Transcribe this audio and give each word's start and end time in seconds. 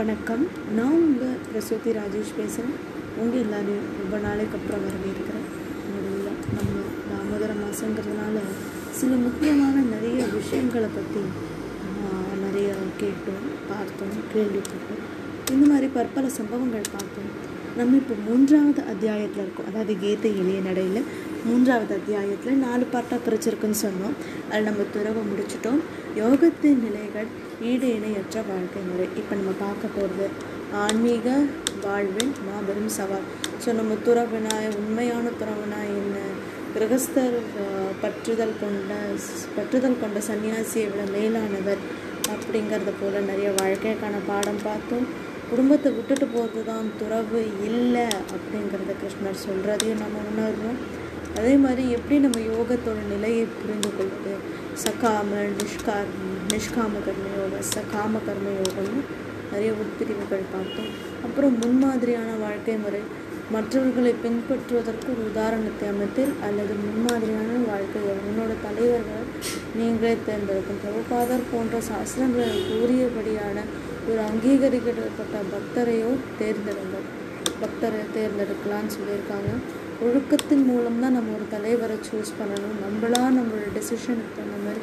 வணக்கம். 0.00 0.42
நான் 0.76 0.94
உங்கள் 1.06 1.40
பிரசூதி 1.48 1.90
ராஜேஷ் 1.96 2.30
பேசுகிறேன் 2.36 2.76
உங்கள் 3.20 3.40
எல்லாரையும் 3.44 3.88
ரொம்ப 4.00 4.18
நாளைக்கு 4.26 4.56
அப்புறம் 4.58 4.84
வரவேற்கிறேன். 4.86 5.46
முதல்ல 5.94 6.30
நம்ம 6.56 6.76
தாமோதர 7.08 7.54
மாதங்கிறதுனால 7.62 8.42
சில 8.98 9.10
முக்கியமான 9.24 9.76
நிறைய 9.94 10.20
விஷயங்களை 10.36 10.88
பற்றி 10.96 11.22
நிறைய 12.44 12.68
கேட்டோம் 13.02 13.44
பார்த்தோம் 13.70 14.14
கேள்விப்பட்டோம். 14.34 15.02
இந்த 15.54 15.64
மாதிரி 15.72 15.90
பற்பல 15.98 16.30
சம்பவங்கள் 16.38 16.92
பார்த்தோம். 16.96 17.30
நம்ம 17.80 17.98
இப்போ 18.02 18.16
மூன்றாவது 18.28 18.82
அத்தியாயத்தில் 18.94 19.44
இருக்கோம். 19.44 19.70
அதாவது 19.72 19.96
கீதை 20.04 20.32
இளைய 20.42 20.60
நடையில் 20.68 21.02
மூன்றாவது 21.48 21.92
அத்தியாயத்தில் 21.98 22.58
நாலு 22.66 22.84
பார்ட்டாக 22.94 23.20
பிரிச்சிருக்குன்னு 23.26 23.78
சொன்னோம். 23.86 24.16
அதில் 24.50 24.68
நம்ம 24.68 24.84
துறவை 24.96 25.22
முடிச்சிட்டோம். 25.30 25.80
யோகத்தின் 26.20 26.82
நிலைகள் 26.86 27.28
ஈடு 27.70 27.88
இணையற்ற 27.96 28.42
வாழ்க்கை 28.50 28.82
முறை. 28.88 29.06
இப்போ 29.20 29.32
நம்ம 29.40 29.52
பார்க்க 29.64 29.96
போகிறது 29.96 30.26
ஆன்மீக 30.84 31.28
வாழ்வின் 31.86 32.32
மாபெரும் 32.48 32.92
சவால். 32.98 33.26
ஸோ 33.62 33.72
நம்ம 33.80 33.96
துறவினாய் 34.06 34.68
உண்மையான 34.80 35.32
துறவினாய் 35.40 35.92
என்ன? 36.02 36.18
கிரகஸ்தர் 36.74 37.36
பற்றுதல் 38.02 38.54
கொண்ட 38.60 38.92
பற்றுதல் 39.56 40.00
கொண்ட 40.02 40.18
சன்னியாசியை 40.28 40.86
விட 40.92 41.04
மேலானவர் 41.16 41.82
அப்படிங்கிறத 42.34 42.92
போல் 43.00 43.28
நிறைய 43.30 43.48
வாழ்க்கைக்கான 43.60 44.16
பாடம் 44.30 44.62
பார்த்தோம். 44.68 45.06
குடும்பத்தை 45.50 45.88
விட்டுட்டு 45.94 46.26
போகிறது 46.34 46.62
தான் 46.70 46.88
துறவு 46.98 47.40
இல்லை 47.68 48.04
அப்படிங்கிறத 48.34 48.92
கிருஷ்ணர் 49.00 49.44
சொல்கிறதையும் 49.46 50.02
நம்ம 50.02 50.18
உணர்வோம் 50.32 50.78
அதே 51.38 51.54
மாதிரி 51.54 51.82
எப்படி 51.90 52.16
நம்ம 52.18 52.38
யோகத்தோட 52.52 53.00
நிலையை 53.12 53.44
புரிந்து 53.60 53.90
கொள்வது 53.96 54.34
சகாம 54.84 55.30
நிஷ்கார் 55.58 56.10
நிஷ்காம 56.52 56.94
கர்ம 57.06 57.26
யோகம் 57.38 57.66
சகாம 57.76 58.12
கர்ம 58.26 58.46
யோகம்னு 58.60 59.02
நிறைய 59.52 59.70
உட்பிரிவுகள் 59.82 60.50
பார்த்தோம். 60.54 60.90
அப்புறம் 61.24 61.54
முன்மாதிரியான 61.58 62.30
வாழ்க்கை 62.40 62.76
முறை. 62.76 63.02
மற்றவர்களை 63.54 64.14
பின்பற்றுவதற்கு 64.24 65.08
ஒரு 65.12 65.22
உதாரணத்தை 65.30 65.88
அமைத்தல் 65.88 66.34
அல்லது 66.46 66.74
முன்மாதிரியான 66.86 67.56
வாழ்க்கை 67.70 68.02
உன்னோட 68.26 68.52
தலைவர்கள் 68.66 69.26
நீங்களே 69.74 70.16
தேர்ந்தெடுக்கும். 70.26 70.80
பிரபுபாதர் 70.82 71.48
போன்ற 71.52 71.80
சாஸ்திரங்கள் 71.80 72.54
கூறியபடியான 72.70 73.64
ஒரு 74.08 74.20
அங்கீகரிக்கப்பட்ட 74.30 75.36
பக்தரையோ 75.54 76.10
தேர்ந்தெடுங்கள். 76.40 77.06
பக்தரை 77.62 78.02
தேர்ந்தெடுக்கலாம்னு 78.16 78.94
சொல்லியிருக்காங்க. 78.96 79.50
ஒழுக்கத்தின் 80.04 80.62
மூலம் 80.68 81.00
தான் 81.02 81.14
நம்ம 81.16 81.32
ஒரு 81.38 81.46
தலைவரை 81.54 81.96
சூஸ் 82.06 82.30
பண்ணணும். 82.38 82.76
நம்மளா 82.84 83.20
நம்மளோட 83.38 83.66
டெசிஷனுக்கு 83.74 84.36
தகுந்த 84.36 84.58
மாதிரி 84.66 84.80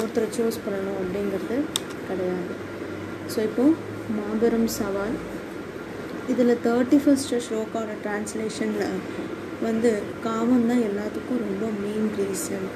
ஒருத்தரை 0.00 0.28
சூஸ் 0.36 0.58
பண்ணணும் 0.64 0.98
அப்படிங்கிறது 1.00 1.56
கிடையாது. 2.08 2.54
ஸோ 3.32 3.38
இப்போது 3.48 3.74
மாபெரும் 4.18 4.68
சவால். 4.78 5.16
இதில் 6.32 6.60
தேர்ட்டி 6.66 6.98
ஃபஸ்ட்டு 7.02 7.42
ஸ்லோக்கான 7.46 7.96
ட்ரான்ஸ்லேஷனில் 8.04 8.94
வந்து 9.66 9.90
காமம் 10.26 10.68
தான் 10.70 10.84
எல்லாத்துக்கும் 10.90 11.42
ரொம்ப 11.46 11.64
மெயின் 11.84 12.08
ரீசன் 12.20 12.66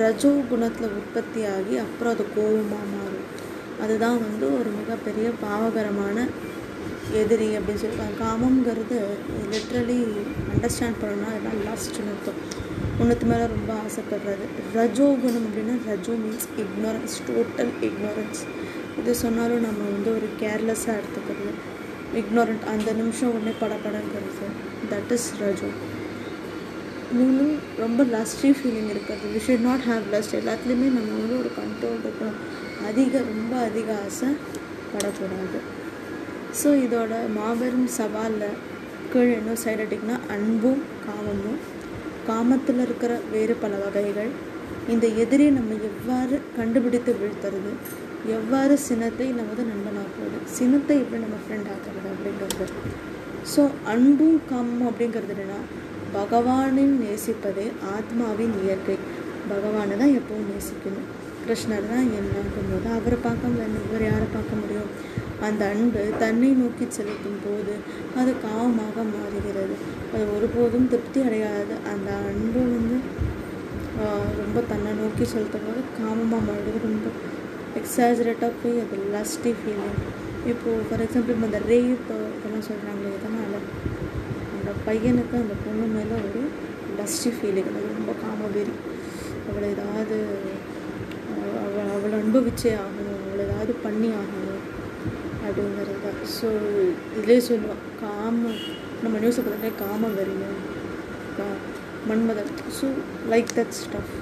ரஜோ 0.00 0.32
குணத்தில் 0.50 0.94
உற்பத்தி 0.98 1.40
ஆகி 1.54 1.74
அப்புறம் 1.84 2.14
அது 2.14 2.24
கோபமாக 2.36 2.86
மாறும். 2.94 3.26
அதுதான் 3.84 4.18
வந்து 4.26 4.46
ஒரு 4.58 4.70
மிகப்பெரிய 4.80 5.28
பாவகரமான 5.46 6.26
எதிரி 7.10 7.48
அப்படின்னு 7.56 7.82
சொல்லிட்டு 7.82 8.24
காமங்கிறது 8.24 8.98
லிட்ரலி 9.52 9.98
அண்டர்ஸ்டாண்ட் 10.52 11.00
பண்ணணும்னா 11.02 11.30
எல்லாம் 11.38 11.60
லாஸ்ட்னு 11.66 12.12
அர்த்தம். 12.12 12.70
ஒன்றுத்து 13.00 13.26
மேலே 13.30 13.46
ரொம்ப 13.46 13.74
ஆசைப்படுறது. 13.84 14.46
ரஜோ 14.74 15.06
குணம் 15.22 15.46
அப்படின்னா 15.46 15.76
ரஜோ 15.86 16.12
மீன்ஸ் 16.12 16.48
இக்னோரன்ஸ் 16.62 17.16
டோட்டல் 17.28 17.72
இக்னோரன்ஸ் 17.80 18.42
இது 19.00 19.14
சொன்னாலும் 19.14 19.60
நம்ம 19.60 19.82
வந்து 19.92 20.10
ஒரு 20.10 20.28
கேர்லெஸ்ஸாக 20.40 20.98
எடுத்துக்கிறது 21.00 21.52
இக்னோரண்ட் 22.14 22.64
அந்த 22.66 22.92
நிமிஷம் 22.92 23.32
உடனே 23.34 23.54
படப்படங்கிறது 23.60 24.48
தட் 24.90 25.12
இஸ் 25.12 25.32
ரஜோ. 25.40 25.70
மூணு 27.12 27.56
ரொம்ப 27.78 28.04
லஸ்டி 28.04 28.50
ஃபீலிங் 28.58 28.90
இருக்கிறது. 28.92 29.26
We 29.34 29.40
should 29.46 29.60
not 29.60 29.80
have 29.80 30.04
lust 30.12 30.36
எல்லாத்துலேயுமே 30.40 30.88
நம்ம 30.98 31.12
வந்து 31.20 31.38
ஒரு 31.38 31.50
கண்ட்ரோல் 31.58 32.00
இருக்கணும். 32.04 32.38
அதிக 32.86 33.18
ரொம்ப 33.18 33.56
அதிக 33.56 33.98
ஆசை 34.04 34.28
படக்கூடாது. 34.92 35.80
ஸோ 36.52 36.66
இதோட 36.66 37.12
மாபெரும் 37.34 37.88
சவாலில் 37.88 38.56
கீழே 39.12 39.36
இன்னும் 39.36 39.60
சைடு 39.64 39.82
அடிக்குன்னா 39.82 40.18
அன்பும் 40.28 40.82
காமமும். 41.06 41.60
காமத்தில் 42.26 42.80
இருக்கிற 42.80 43.20
வேறு 43.32 43.54
பல 43.54 43.76
வகைகள். 43.76 44.28
இந்த 44.88 45.06
எதிரியை 45.06 45.52
நம்ம 45.52 45.74
எவ்வாறு 45.74 46.40
கண்டுபிடித்து 46.56 47.12
வீழ்த்துறது? 47.12 47.72
எவ்வாறு 48.26 48.78
சினத்தை 48.78 49.26
நமது 49.26 49.62
நண்பனாக்குவது 49.62 50.38
சினத்தை 50.44 50.96
எப்படி 50.98 51.22
நம்ம 51.22 51.38
ஃப்ரெண்ட் 51.44 51.70
ஆக்குறது 51.74 52.08
அப்படிங்கிறது 52.12 52.66
ஸோ 53.56 53.70
அன்பும் 53.84 54.40
காமமும் 54.50 54.88
அப்படிங்கிறது 54.88 55.32
என்னென்னா 55.34 55.60
பகவானின் 56.14 56.94
நேசிப்பதே 57.00 57.72
ஆத்மாவின் 57.94 58.54
இயற்கை. 58.64 58.96
பகவானை 59.48 59.96
தான் 59.96 60.16
எப்பவும் 60.18 60.48
நேசிக்கணும். 60.52 61.08
கிருஷ்ணர் 61.46 61.88
தான் 61.90 62.08
என்னங்கும்போது 62.08 63.00
அவரை 63.00 63.18
பார்க்க 63.22 63.48
வேற- 63.48 63.86
வேறு 63.92 64.04
யாரை 64.04 64.26
பார்க்க 64.32 64.56
முடியும்? 64.56 65.20
அந்த 65.48 65.62
அன்பு 65.72 66.02
தன்னை 66.22 66.50
நோக்கி 66.60 66.86
செலுத்தும் 66.96 67.42
போது 67.44 67.74
அது 68.20 68.32
காமமாக 68.46 69.04
மாறுகிறது. 69.14 69.76
அது 70.12 70.24
ஒருபோதும் 70.36 70.88
திருப்தி 70.92 71.20
அடையாது. 71.28 71.74
அந்த 71.92 72.10
அன்பு 72.30 72.60
வந்து 72.74 72.98
ரொம்ப 74.42 74.58
தன்னை 74.72 74.90
நோக்கி 75.00 75.24
செலுத்தும் 75.32 75.66
போது 75.68 75.80
காமமாக 76.00 76.42
மாறுது 76.48 76.78
ரொம்ப 76.88 77.08
எக்ஸாஜரேட்டாக 77.80 78.52
போய் 78.62 78.82
அது 78.84 78.96
லஸ்டி 79.14 79.50
ஃபீலிங் 79.58 80.00
இப்போது 80.50 80.84
ஃபார் 80.86 81.02
எக்ஸாம்பிள் 81.04 81.34
இப்போ 81.34 81.48
இந்த 81.50 81.60
ரேப் 81.72 82.08
இதெல்லாம் 82.36 82.66
சொல்கிறாங்களே 82.68 83.12
இதனால் 83.18 83.58
அந்த 84.56 84.70
பையனுக்கு 84.86 85.34
அந்த 85.42 85.54
பொண்ணு 85.64 85.86
மேலே 85.96 86.16
ஒரு 86.28 86.42
லஸ்டி 86.98 87.30
ஃபீலிங் 87.36 87.70
அது 87.72 87.88
ரொம்ப 87.98 88.14
காமவெறி 88.24 88.74
அவளை 89.50 89.68
ஏதாவது 89.74 90.18
அவள் 91.62 91.92
அவளை 91.94 92.16
அனுபவிச்சே 92.22 92.72
ஆகணும். 92.84 93.20
அவளை 93.26 93.44
ஏதாவது 93.46 93.72
பண்ணி 93.84 94.08
ஆகணும். 94.20 94.51
அப்படிங்கிறது. 95.46 95.96
தான் 96.06 96.20
ஸோ 96.36 96.48
இதிலே 97.16 97.38
சொல்லுவான் 97.48 97.82
காம 98.02 98.42
நம்ம 99.04 99.14
நியூஸை 99.22 99.42
பார்த்தாலே 99.46 99.72
காம 99.84 100.10
வெறியும் 100.18 100.58
Manmathan. 102.10 102.52
So 102.78 102.86
like 103.32 103.50
that 103.58 103.76
stuff 103.82 104.14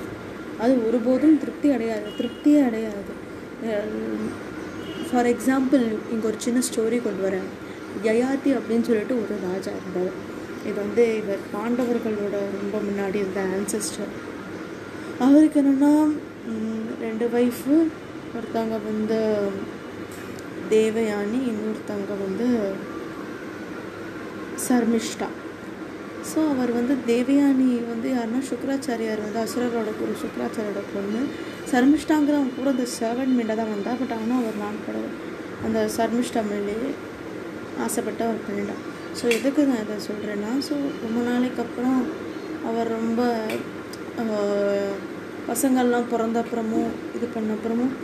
அது 0.63 0.73
ஒருபோதும் 0.87 1.39
திருப்தி 1.43 1.69
அடையாது 1.77 2.09
திருப்தியே 2.17 2.61
அடையாது. 2.69 3.13
ஃபார் 5.09 5.29
எக்ஸாம்பிள் 5.35 5.85
இங்கே 6.15 6.27
ஒரு 6.31 6.39
சின்ன 6.47 6.59
ஸ்டோரி 6.69 6.99
கொண்டு 7.07 7.23
வரேன். 7.27 7.49
யயாதி 8.09 8.51
அப்படின்னு 8.59 8.89
சொல்லிட்டு 8.89 9.15
ஒரு 9.23 9.35
ராஜா 9.47 9.73
இருந்தார். 9.79 10.13
இது 10.69 10.77
வந்து 10.85 11.05
இவர் 11.21 11.43
பாண்டவர்களோட 11.55 12.37
ரொம்ப 12.59 12.77
முன்னாடி 12.89 13.19
இருந்த 13.23 13.43
ஆன்சஸ்டர் 13.57 14.13
அவருக்கு 15.27 15.59
என்னென்னா 15.63 15.93
ரெண்டு 17.07 17.27
ஒய்ஃபு 17.39 17.75
ஒருத்தவங்க 18.37 18.77
வந்து 18.91 19.19
தேவயானி 20.75 21.39
இன்னொருத்தவங்க 21.51 22.15
வந்து 22.25 22.47
சர்மிஷ்டா. 24.67 25.29
ஸோ 26.31 26.39
அவர் 26.53 26.73
வந்து 26.79 26.95
தேவயானி 27.11 27.69
வந்து 27.93 28.09
யாருன்னா 28.17 28.41
சுக்ராச்சாரியார் 28.51 29.25
வந்து 29.27 29.41
அசுரரோட 29.45 29.91
குரு 30.01 30.15
சுக்ராச்சாரியோட 30.25 30.83
பொண்ணு. 30.95 31.21
சர்மிஷ்டாங்கிற 31.73 32.37
அவங்க 32.39 32.55
கூட 32.59 32.69
அந்த 32.75 32.87
சர்வன் 32.99 33.35
மீண்ட 33.39 33.55
தான் 33.61 33.73
வந்தா 33.75 33.93
பட் 34.01 34.15
ஆனால் 34.19 34.41
அவர் 34.43 34.61
நான் 34.65 34.85
கூட 34.87 34.99
அந்த 35.67 35.81
சர்மிஷ்டா 35.97 36.43
மேலேயே 36.51 36.91
ஆசைப்பட்டு 37.87 38.23
அவர் 38.29 38.47
பண்ணிட்டான். 38.49 38.83
ஸோ 39.19 39.25
எதுக்கு 39.39 39.61
நான் 39.71 39.83
இதை 39.85 39.97
சொல்கிறேன்னா 40.09 40.53
ஸோ 40.69 40.75
ரொம்ப 41.05 41.19
நாளைக்கு 41.31 41.61
அப்புறம் 41.67 42.01
அவர் 42.69 42.89
ரொம்ப 42.99 43.21
பசங்கள்லாம் 45.51 46.11
பிறந்த 46.13 46.39
அப்புறமும் 46.43 46.91
இது 47.17 47.27
பண்ண 47.35 47.55
அப்புறமும் 47.57 47.95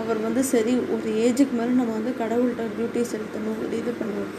அவர் 0.00 0.18
வந்து 0.26 0.42
சரி 0.52 0.74
ஒரு 0.94 1.08
ஏஜுக்கு 1.24 1.54
மேலே 1.58 1.72
நம்ம 1.78 1.94
வந்து 1.98 2.12
கடவுள்கிட்ட 2.22 2.64
டியூட்டி 2.76 3.02
செலுத்தணும் 3.12 3.60
ஒரு 3.64 3.74
இது 3.82 3.92
பண்ணணும் 4.00 4.32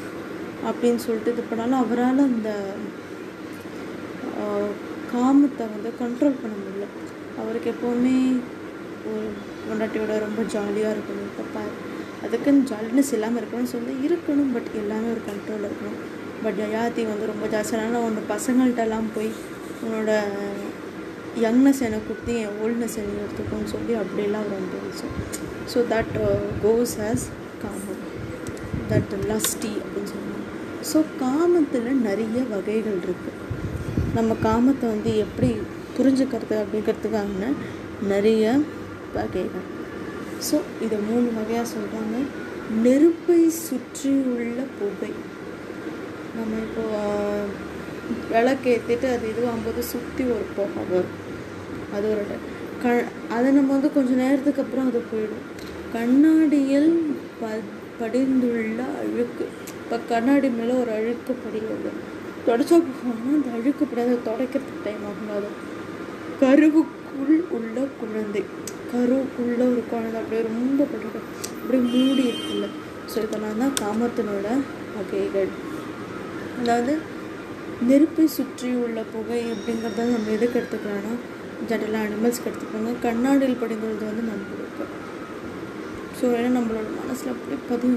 அப்படின்னு 0.69 1.01
சொல்லிட்டு 1.05 1.33
இது 1.35 1.43
பண்ணாலும் 1.49 1.81
அவரால் 1.83 2.21
அந்த 2.29 2.51
காமத்தை 5.11 5.65
வந்து 5.73 5.89
கண்ட்ரோல் 6.01 6.41
பண்ண 6.41 6.53
முடியல. 6.61 6.87
அவருக்கு 7.41 7.69
எப்போவுமே 7.73 8.15
ஒரு 9.11 9.27
பொண்டாட்டியோட 9.67 10.13
ரொம்ப 10.25 10.41
ஜாலியாக 10.53 10.93
இருக்கணும் 10.95 11.35
தப்பா 11.39 11.63
அதுக்குன்னு 12.25 12.67
ஜாலினஸ் 12.71 13.13
இல்லாமல் 13.15 13.41
இருக்கணும்னு 13.41 13.73
சொல்லி 13.75 13.93
இருக்கணும் 14.07 14.53
பட் 14.55 14.69
எல்லாமே 14.81 15.07
ஒரு 15.15 15.21
கண்ட்ரோல் 15.29 15.65
இருக்கணும். 15.67 15.99
பட் 16.43 16.59
யயாதி 16.63 17.03
வந்து 17.11 17.31
ரொம்ப 17.33 17.45
ஜாஸ்தியான 17.53 18.01
ஒன்று 18.07 18.23
பசங்கள்கிட்டலாம் 18.33 19.07
போய் 19.15 19.31
உன்னோட 19.83 20.11
யங்னஸ் 21.45 21.81
எனக்கு 21.87 22.07
கொடுத்து 22.09 22.33
என் 22.43 22.57
ஓல்ட்னஸ் 22.63 22.97
எனக்கு 23.01 23.23
எடுத்துக்கோன்னு 23.25 23.73
சொல்லி 23.75 23.93
அப்படியெல்லாம் 24.01 24.45
அவர் 24.45 24.59
அனுபவிச்சோம் 24.59 25.15
ஸோ 25.71 25.77
தட் 25.93 26.15
கோஸ் 26.63 26.93
ஹேஸ் 27.03 27.25
காமம். 27.63 28.03
தட் 28.91 29.13
லஸ்டி 29.31 29.73
அப்படின்னு 29.83 30.11
சொல்லுவாங்க. 30.13 30.45
ஸோ 30.89 30.97
காமத்தில் 31.23 31.89
நிறைய 32.07 32.37
வகைகள் 32.53 32.99
இருக்குது 33.05 33.35
நம்ம 34.17 34.35
காமத்தை 34.47 34.85
வந்து 34.93 35.11
எப்படி 35.25 35.49
புரிஞ்சுக்கிறது 35.97 36.55
அப்படிங்கிறதுக்காக 36.63 37.51
நிறைய 38.13 38.43
வகைகள். 39.17 39.67
ஸோ 40.47 40.55
இதை 40.85 40.97
மூணு 41.09 41.27
வகையாக 41.39 41.67
சொல்கிறாங்க 41.75 42.17
நெருப்பை 42.85 43.41
சுற்றி 43.67 44.11
உள்ள 44.33 44.59
புகை. 44.79 45.11
நம்ம 46.37 46.59
இப்போ 46.65 46.83
விளக்கேற்றிட்டு 48.33 49.07
அது 49.15 49.25
இதுவாகும்போது 49.31 49.81
சுற்றி 49.93 50.23
ஒரு 50.35 50.45
புகை 50.57 50.83
வரும். 50.91 51.15
அது 51.95 52.07
ஒரு 52.13 52.23
க 52.83 52.87
அதை 53.35 53.47
நம்ம 53.57 53.69
வந்து 53.75 53.89
கொஞ்சம் 53.97 54.21
நேரத்துக்கு 54.23 54.63
அப்புறம் 54.63 54.87
அது 54.89 54.99
போயிடும். 55.11 55.45
கண்ணாடியில் 55.95 56.91
ப 57.39 57.49
படிந்துள்ள 57.99 58.81
அழுக்கு. 59.01 59.45
இப்போ 59.81 59.97
கண்ணாடி 60.11 60.47
மேலே 60.57 60.73
ஒரு 60.81 60.91
அழுக்கு 60.97 61.33
படியுது. 61.43 61.91
தொடச்சா 62.47 62.77
போனால் 62.99 63.37
அந்த 63.37 63.49
அழுக்கு 63.57 63.83
படாது. 63.85 64.11
அதை 64.13 64.19
துடைக்கிறதுக்கு 64.27 64.83
டைம் 64.87 65.05
ஆகும் 65.09 65.31
அது 65.37 65.49
கருவுக்குள் 66.41 67.39
உள்ள 67.57 67.77
குழந்தை. 68.01 68.43
கருவுக்குள்ள 68.91 69.61
ஒரு 69.71 69.83
குழந்தை. 69.91 70.17
அப்படியே 70.21 70.43
ரொம்ப 70.51 70.79
பட்டு 70.91 71.21
அப்படியே 71.61 71.81
மூடி 71.93 72.23
இருக்குல்ல. 72.31 72.67
ஸோ 73.11 73.17
இதெல்லாம் 73.25 73.61
தான் 73.63 73.75
காமத்தினோட 73.83 74.47
வகைகள். 74.97 75.51
அதாவது 76.59 76.93
நெருப்பை 77.89 78.27
சுற்றி 78.37 78.69
உள்ள 78.83 78.99
புகை 79.15 79.41
அப்படிங்கிறத 79.53 80.05
நம்ம 80.13 80.31
எதுக்கு 80.37 80.59
எடுத்துக்கலாம்னா 80.59 81.15
ஜென்ரலாக 81.69 82.05
அனிமல்ஸ்க்கு 82.07 82.49
எடுத்துக்கோங்க. 82.49 82.93
கண்ணாடியில் 83.05 83.61
படிங்கிறது 83.63 84.05
வந்து 84.11 84.25
நம்மளுக்கு 84.29 84.65
ஸோ 86.19 86.25
ஏன்னா 86.37 86.49
நம்மளோட 86.57 86.87
மனசில் 86.99 87.31
அப்படி 87.33 87.55
பதிவு 87.71 87.95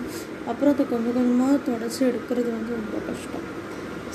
அப்புறம் 0.50 0.72
அதை 0.74 0.84
கொஞ்சம் 0.90 1.14
கொஞ்சமாக 1.18 1.54
தொடச்சி 1.68 2.00
எடுக்கிறது 2.08 2.50
வந்து 2.56 2.72
ரொம்ப 2.80 2.96
கஷ்டம். 3.06 3.46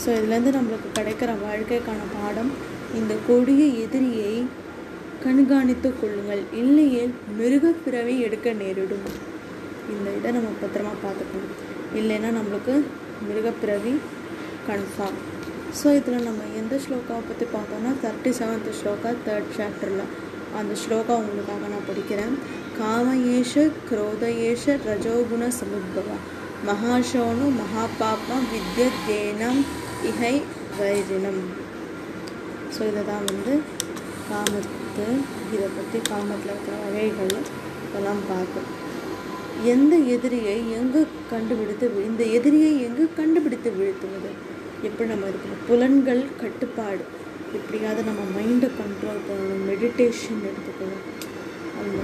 ஸோ 0.01 0.07
இதுலேருந்து 0.17 0.51
நம்மளுக்கு 0.57 0.89
கிடைக்கிற 0.97 1.31
வாழ்க்கைக்கான 1.45 2.03
பாடம் 2.17 2.51
இந்த 2.99 3.13
கொடிய 3.27 3.63
எதிரியை 3.85 4.35
கண்காணித்து 5.23 5.89
கொள்ளுங்கள். 6.01 6.43
இல்லையே 6.61 7.03
மிருகப்பிறவி 7.39 8.15
எடுக்க 8.27 8.53
நேரிடும். 8.61 9.07
இந்த 9.93 10.07
இதை 10.17 10.29
நம்ம 10.37 10.51
பத்திரமா 10.63 10.93
பார்த்துக்கணும். 11.05 11.55
இல்லைன்னா 11.99 12.31
நம்மளுக்கு 12.39 12.75
மிருகப்பிறவி 13.29 13.93
கன்ஃபார்ம். 14.69 15.19
ஸோ 15.79 15.87
இதில் 15.97 16.25
நம்ம 16.27 16.41
எந்த 16.59 16.75
ஸ்லோகாவை 16.83 17.23
பற்றி 17.29 17.45
பார்த்தோம்னா 17.55 17.91
தேர்ட்டி 18.03 18.31
செவன்த் 18.39 18.69
ஸ்லோகா 18.79 19.11
தேர்ட் 19.25 19.51
சாப்டரில் 19.57 20.05
அந்த 20.59 20.73
ஸ்லோகா 20.83 21.13
உங்களுக்காக 21.21 21.67
நான் 21.73 21.87
படிக்கிறேன். 21.89 22.35
காமயேஷ 22.79 23.53
குரோதயேஷ 23.89 24.63
ரஜோகுண 24.87 25.43
சமுத்பவ. 25.59 26.09
மகாஷோனு 26.69 27.45
மகாபாபா 27.59 28.37
வித்யத்யேனம் 28.51 29.61
இஹை 30.09 30.35
வைரினம் 30.79 31.41
ஸோ 32.75 32.81
இதை 32.91 33.03
தான் 33.11 33.27
வந்து 33.31 33.53
காமத்து 34.29 35.05
இதை 35.55 35.67
பற்றி 35.77 35.99
காமத்தில் 36.09 36.51
இருக்கிற 36.53 36.75
வகைகள் 36.85 37.35
இதெல்லாம் 37.85 38.23
பார்க்கும் 38.31 38.69
எந்த 39.73 39.95
எதிரியை 40.15 40.57
எங்கு 40.79 41.01
கண்டுபிடித்து 41.33 41.85
இந்த 42.09 42.23
எதிரியை 42.37 42.73
எங்கு 42.87 43.03
கண்டுபிடித்து 43.19 43.69
வீழ்த்துவது? 43.79 44.31
எப்படி 44.87 45.07
நம்ம 45.11 45.27
இருக்கிற 45.31 45.53
புலன்கள் 45.67 46.21
கட்டுப்பாடு. 46.43 47.03
எப்படியாவது 47.57 48.01
நம்ம 48.09 48.21
மைண்டை 48.37 48.69
கண்ட்ரோல் 48.81 49.21
பண்ணணும். 49.27 49.63
மெடிடேஷன் 49.71 50.41
எடுத்துக்கணும். 50.49 51.03
அந்த 51.81 52.01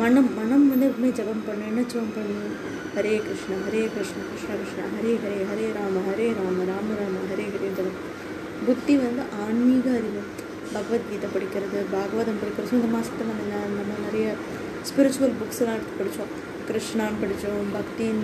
மனம் 0.00 0.30
மனம் 0.38 0.66
வந்து 0.72 0.86
எப்பவுமே 0.88 1.10
ஜெபம் 1.18 1.44
பண்ணணும். 1.46 1.70
என்ன 1.72 1.82
ஜெபம் 1.92 2.14
பண்ணணும்? 2.16 2.54
ஹரே 2.96 3.14
கிருஷ்ணா 3.26 3.56
ஹரே 3.66 3.82
கிருஷ்ணா 3.94 4.22
கிருஷ்ண 4.30 4.50
கிருஷ்ணா 4.60 4.84
ஹரே 4.94 5.12
ஹரே 5.24 5.40
ஹரே 5.50 5.66
ராம 5.78 6.02
ஹரே 6.08 6.28
ராம 6.38 6.64
ராம 6.70 6.96
ராம 7.00 7.24
ஹரே 7.32 7.46
ஹரே 7.54 7.68
ஜபம். 7.78 7.98
புத்தி 8.66 8.94
வந்து 9.04 9.24
ஆன்மீக 9.44 9.86
அறிவு. 9.98 10.22
பகவத்கீதை 10.74 11.28
படிக்கிறது 11.34 11.78
பாகவதம் 11.94 12.40
படிக்கிறது. 12.40 12.76
இந்த 12.80 12.90
மாதத்தில் 12.94 13.30
நம்ம 13.30 13.62
நம்ம 13.78 13.98
நிறைய 14.06 14.26
ஸ்பிரிச்சுவல் 14.88 15.38
புக்ஸ்லாம் 15.40 15.76
எடுத்து 15.78 15.98
படித்தோம் 16.00 16.34
கிருஷ்ணான்னு 16.68 17.20
படித்தோம் 17.22 17.70
பக்தின் 17.76 18.20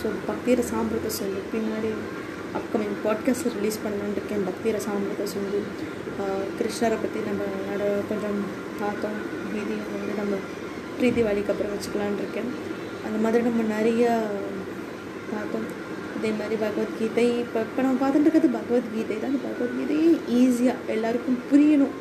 ஸோ 0.00 0.06
பக்திர 0.30 0.64
சாம்பிரத்தை 0.72 1.10
சொல்லி. 1.20 1.40
பின்னாடி 1.52 1.90
அப்கமிங் 2.56 2.96
பாட்காஸ்ட் 3.04 3.48
ரிலீஸ் 3.56 3.82
பண்ணலான்னு 3.84 4.16
இருக்கேன் 4.16 4.44
பக்தி 4.44 4.72
ரசாமிரத 4.72 5.26
சொல்லி 5.26 5.60
கிருஷ்ணரை 6.58 6.96
பற்றி 6.96 7.20
நம்ம 7.20 7.40
நட 7.68 7.82
கொஞ்சம் 8.08 8.38
பார்த்தோம். 8.80 9.18
மீதி 9.52 9.74
வந்து 9.92 10.14
நம்ம 10.16 10.36
பிரீதி 10.98 11.22
வாலிக்கு 11.22 11.52
அப்புறம் 11.52 11.72
வச்சுக்கலான்னு 11.72 12.16
இருக்கேன் 12.16 12.50
அந்த 13.06 13.18
மாதிரி 13.18 13.42
நம்ம 13.44 13.62
நிறைய 13.68 14.04
பார்க்கும் 15.30 15.66
அதே 16.16 16.30
மாதிரி 16.30 16.56
பகவத்கீதை 16.56 17.26
இப்போ 17.38 17.58
இப்போ 17.60 17.80
நம்ம 17.82 17.98
பார்த்துட்டு 18.00 18.26
இருக்கிறது 18.26 18.50
பகவத்கீதை 18.58 19.16
தான். 19.18 19.30
அந்த 19.30 19.40
பகவத்கீதையே 19.46 20.08
ஈஸியாக 20.38 20.84
எல்லாருக்கும் 20.86 21.40
புரியணும் 21.50 21.94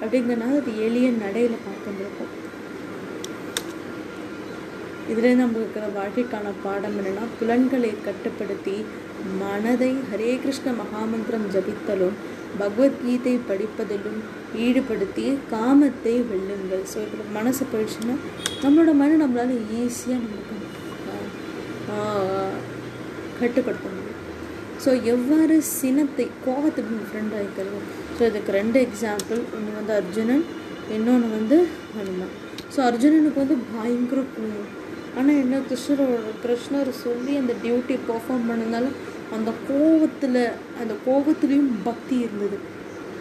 அப்படிங்கிறனால 0.00 0.58
அது 0.60 0.72
எளிய 0.86 1.08
நடையில் 1.22 1.64
பார்த்துருக்கோம் 1.66 2.32
இதில் 5.12 5.40
நம்ம 5.40 5.58
இருக்கிற 5.60 5.86
வாழ்க்கைக்கான 5.96 6.52
பாடம் 6.66 6.94
என்னென்னா 7.00 7.24
புலன்களை 7.38 7.90
கட்டுப்படுத்தி 8.06 8.76
மனதை 9.40 9.90
ஹரே 10.10 10.30
கிருஷ்ண 10.44 10.68
மகாமந்திரம் 10.82 11.48
ஜபித்தலும் 11.54 12.16
பகவத்கீதை 12.60 13.34
படிப்பதிலும் 13.48 14.20
ஈடுபடுத்தி 14.64 15.26
காமத்தை 15.52 16.14
வெல்லுங்கள். 16.30 16.84
ஸோ 16.92 16.98
இப்போ 17.06 17.24
மனசு 17.38 17.62
போயிடுச்சுன்னா 17.72 18.16
நம்மளோட 18.62 18.92
மனம் 19.02 19.22
நம்மளால் 19.24 19.54
ஈஸியாக 19.82 20.20
நமக்கு 20.24 20.58
கட்டுப்படுத்த 23.40 23.86
முடியும். 23.94 24.18
ஸோ 24.84 24.90
எவ்வாறு 25.14 25.56
சினத்தை 25.78 26.26
கோபத்துக்கு 26.46 27.06
ஃப்ரெண்ட் 27.08 27.34
ஆகிக்கிறது 27.38 27.80
ஸோ 28.16 28.22
இதுக்கு 28.30 28.52
ரெண்டு 28.60 28.78
எக்ஸாம்பிள் 28.86 29.40
ஒன்று 29.56 29.78
வந்து 29.80 29.94
அர்ஜுனன் 30.00 30.44
இன்னொன்று 30.96 31.28
வந்து 31.38 31.58
ஹனுமான். 31.96 32.34
ஸோ 32.74 32.78
அர்ஜுனனுக்கு 32.90 33.42
வந்து 33.44 33.58
பயங்கர 33.74 34.20
ஆனால் 35.18 35.40
என்ன 35.44 35.60
கிருஷ்ணரோட 35.70 36.30
கிருஷ்ணர் 36.44 36.90
சொல்லி 37.04 37.32
அந்த 37.36 37.54
டியூட்டி 37.62 37.96
பெர்ஃபார்ம் 38.08 38.48
பண்ணனால 38.50 38.86
அந்த 39.36 39.50
கோவத்தில் 39.68 40.42
அந்த 40.80 40.94
கோபத்துலேயும் 41.06 41.72
பக்தி 41.88 42.16
இருந்தது. 42.26 42.58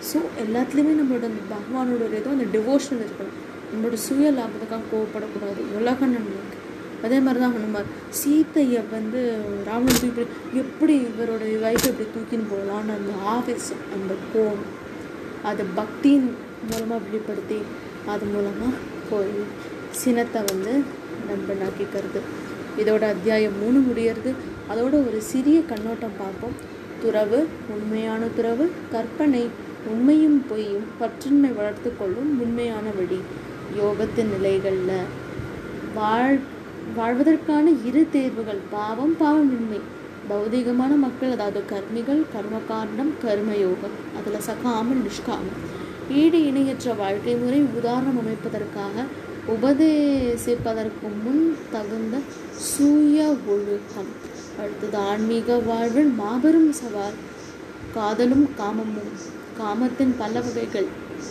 ஸோ 0.09 0.19
எல்லாத்துலேயுமே 0.43 0.93
நம்மளோட 0.99 1.25
அந்த 1.31 1.43
பகவானோட 1.55 2.01
ஒரு 2.07 2.21
அந்த 2.35 2.47
டிவோஷன் 2.57 3.03
இருக்கணும் 3.05 3.37
நம்மளோட 3.71 3.97
சுய 4.07 4.31
லாபத்துக்காக 4.37 4.89
கோவப்படக்கூடாது. 4.93 5.61
உலக 5.79 5.99
நன்மைக்கு 6.05 6.57
அதே 7.05 7.17
மாதிரி 7.25 7.39
தான் 7.43 7.53
ஹனுமார் 7.55 7.87
சீத்தையை 8.19 8.81
வந்து 8.91 9.19
ராவணன் 9.67 10.01
தூக்கி 10.01 10.23
எப்படி 10.63 10.95
இவரோட 11.07 11.43
வைஃப் 11.63 11.87
எப்படி 11.91 12.07
தூக்கின்னு 12.15 12.51
போகலான்னு 12.51 12.95
அந்த 12.99 13.13
ஆவேசம் 13.35 13.81
அந்த 13.95 14.13
கோவம் 14.33 14.65
அதை 15.49 15.63
பக்தியின் 15.79 16.29
மூலமாக 16.69 16.99
வெளிப்படுத்தி 17.05 17.59
அது 18.13 18.25
மூலமாக 18.25 18.73
போய் 19.09 19.33
சினத்தை 19.91 20.41
வந்து 20.45 20.83
நண்பனாக்கிக்கிறது. 21.29 22.19
இதோட 22.77 23.01
அத்தியாயம் 23.01 23.59
மூணு 23.61 23.79
முடியறது. 23.79 24.33
அதோட 24.69 25.07
ஒரு 25.07 25.17
சிறிய 25.17 25.61
கண்ணோட்டம் 25.61 26.17
பார்ப்போம். 26.17 26.51
துறவு 27.01 27.47
உண்மையான 27.69 28.25
துறவு 28.35 28.71
கற்பனை 28.91 29.49
உண்மையும் 29.87 30.45
பொய்யும் 30.49 30.87
பற்றின்மை 30.99 31.55
வளர்த்து 31.55 31.93
கொள்ளும் 31.97 32.41
உண்மையான 32.41 32.89
வழி. 32.95 33.19
யோகத்தின் 33.79 34.31
நிலைகளில் 34.37 35.03
வாழ் 35.95 36.37
வாழ்வதற்கான 36.95 37.71
இரு 37.85 38.07
தேர்வுகள் 38.11 38.59
பாவம் 38.71 39.15
பாவமின்மை. 39.19 39.79
பௌதிகமான 40.29 40.95
மக்கள் 40.97 41.31
அதாவது 41.31 41.63
கர்மிகள் 41.69 42.23
கர்ம 42.33 42.59
காரணம் 42.67 43.13
கர்மயோகம். 43.23 43.95
அதில் 44.17 44.39
சகாமம் 44.39 45.03
நிஷ்காமம். 45.07 45.59
ஈடு 46.11 46.45
இணையற்ற 46.45 46.93
வாழ்க்கை 46.93 47.35
முறை 47.35 47.59
உதாரணம் 47.59 48.19
அமைப்பதற்காக 48.19 49.03
உபதேசிப்பதற்கு 49.47 51.07
முன் 51.23 51.57
தகுந்த 51.71 52.17
சூய 52.55 53.35
ஒழுக்கம். 53.47 54.29
அடுத்தது 54.59 54.97
ஆன்மீக 54.97 55.57
வாழ்வில் 55.57 56.09
மாபெரும் 56.09 56.71
சவால் 56.71 57.13
காதலும் 57.93 58.49
காமமும் 58.57 59.13
காமத்தின் 59.57 60.15
பல 60.17 60.41
வகைகள். 60.41 60.85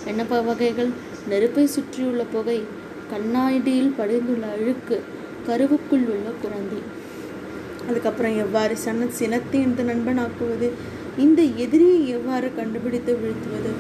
என்ன 0.05 0.23
வகைகள்? 0.23 0.89
நெருப்பை 1.29 1.67
சுற்றியுள்ள 1.67 2.23
புகை 2.23 2.63
கண்ணாடியில் 3.11 3.95
படிந்துள்ள 3.99 4.53
அழுக்கு 4.53 5.03
கருவுக்குள் 5.47 6.09
உள்ள 6.13 6.31
குழந்தை. 6.43 6.79
அதுக்கப்புறம் 7.89 8.37
எவ்வாறு 8.37 8.77
சன 8.77 9.07
சினத்தை 9.09 9.61
இந்த 9.61 9.83
நண்பனாக்குவது? 9.83 10.71
இந்த 11.19 11.43
எதிரியை 11.43 12.09
எவ்வாறு 12.09 12.55
கண்டுபிடித்து 12.55 13.15
வீழ்த்துவது? 13.15 13.71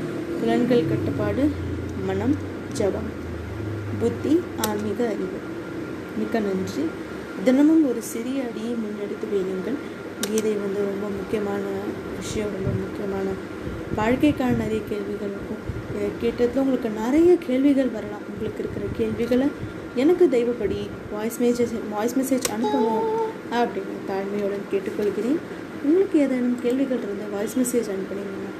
புலன்கள் 0.40 0.88
கட்டுப்பாடு 0.88 1.50
மனம் 2.04 2.36
ஜபம். 2.72 3.19
புத்தி 4.00 4.34
ஆன்மீக 4.66 5.00
அறிவு. 5.12 5.38
மிக்க 6.18 6.34
நன்றி. 6.46 6.84
தினமும் 7.44 7.84
ஒரு 7.90 8.02
சிறிய 8.12 8.38
அடியை 8.48 8.72
முன்னெடுத்து 8.82 9.26
வையுங்கள். 9.32 9.78
கீதை 10.20 10.52
வந்து 10.62 10.80
ரொம்ப 10.90 11.06
முக்கியமான 11.18 11.62
விஷயம் 12.18 12.54
ரொம்ப 12.56 12.70
முக்கியமான 12.84 13.28
வாழ்க்கைக்கான 13.98 14.56
நிறைய 14.62 14.80
கேள்விகள் 14.90 15.32
இருக்கும். 15.34 15.62
கேட்டதில் 16.22 16.62
உங்களுக்கு 16.62 16.90
நிறைய 17.02 17.30
கேள்விகள் 17.46 17.94
வரலாம். 17.96 18.24
உங்களுக்கு 18.30 18.60
இருக்கிற 18.62 18.86
கேள்விகளை 18.98 19.48
எனக்கு 19.94 20.24
தெய்வப்படி 20.36 20.80
வாய்ஸ் 21.12 21.38
மெசேஜ் 21.44 21.72
வாய்ஸ் 21.94 22.16
மெசேஜ் 22.20 22.46
அனுப்பணும் 22.56 23.06
அப்படின்னு 23.58 23.96
தாழ்மையுடன் 24.10 24.66
கேட்டுக்கொள்கிறேன். 24.72 25.40
உங்களுக்கு 25.84 26.18
ஏதேனும் 26.24 26.58
கேள்விகள் 26.62 27.02
இருந்தால் 27.04 27.34
வாய்ஸ் 27.36 27.58
மெசேஜ் 27.60 27.90
அனுப்புனீங்கன்னா 27.94 28.52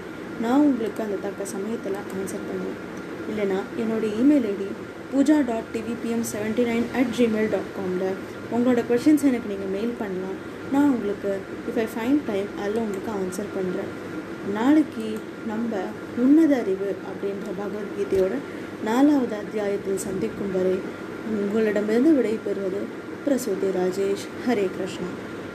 நான் 0.45 0.63
உங்களுக்கு 0.67 1.01
அந்த 1.07 1.19
தக்க 1.25 1.45
சமயத்தில் 1.55 2.03
ஆன்சர் 2.15 2.47
பண்ணுவேன். 2.49 2.79
இல்லைனா 3.31 3.59
என்னோடய 3.81 4.11
email 4.21 4.49
ID 4.53 4.69
Pooja 5.13 5.37
dot 5.49 5.71
TVPM 5.75 6.25
seventy 6.33 6.65
nine 6.69 6.85
at 6.99 7.13
Gmail 7.19 7.49
dot 7.55 7.73
காமில் 7.77 8.11
உங்களோட 8.55 8.81
கொஷின்ஸ் 8.91 9.25
எனக்கு 9.29 9.51
நீங்கள் 9.53 9.73
மெயில் 9.77 9.95
பண்ணலாம். 10.03 10.37
நான் 10.75 10.93
உங்களுக்கு 10.95 11.31
இஃப் 11.69 11.81
ஐ 11.85 11.87
ஃபைன் 11.95 12.21
டைம் 12.29 12.49
அதில் 12.61 12.83
உங்களுக்கு 12.85 13.11
ஆன்சர் 13.21 13.51
பண்ணுறேன் 13.57 13.91
நாளைக்கு 14.57 15.09
நம்ம 15.51 15.81
உன்னத 16.25 16.53
அறிவு 16.63 16.91
அப்படின்ற 17.09 17.49
பகவத்கீதையோட 17.61 18.37
நாலாவது 18.89 19.37
அத்தியாயத்தில் 19.43 20.05
சந்திக்கும் 20.07 20.55
வரை 20.59 20.77
உங்களிடமிருந்து 21.41 22.13
விடைபெறுவது 22.19 22.83
பிரசூதி 23.27 23.71
ராஜேஷ். 23.81 24.25
ஹரே 24.47 24.69
கிருஷ்ணா. 24.77 25.11